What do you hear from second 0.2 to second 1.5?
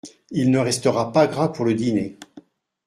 Il ne restera pas gras